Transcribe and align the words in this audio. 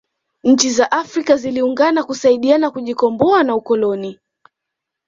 nchi 0.43 0.69
za 0.71 0.91
afrika 0.91 1.37
ziliungana 1.37 2.03
kusaidiana 2.03 2.71
kujikomboa 2.71 3.43
na 3.43 3.55
ukoloni 3.55 4.19